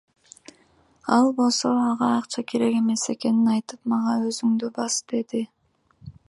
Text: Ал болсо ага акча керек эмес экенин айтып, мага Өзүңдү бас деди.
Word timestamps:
Ал 1.17 1.27
болсо 1.39 1.69
ага 1.89 2.07
акча 2.21 2.43
керек 2.53 2.75
эмес 2.79 3.03
экенин 3.15 3.53
айтып, 3.57 3.83
мага 3.95 4.17
Өзүңдү 4.31 4.71
бас 4.81 4.99
деди. 5.15 5.45